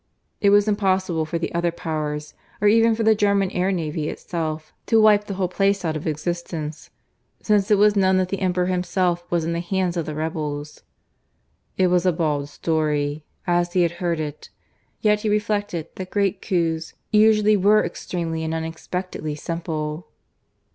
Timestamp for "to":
4.87-4.99